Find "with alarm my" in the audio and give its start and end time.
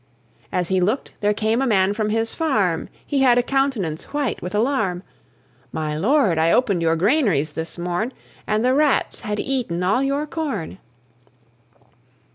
4.41-5.95